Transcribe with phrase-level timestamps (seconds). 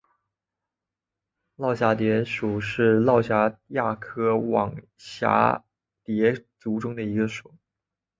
[1.57, 5.61] 络蛱蝶属是蛱蝶亚科网蛱
[6.03, 7.53] 蝶族中的一个属。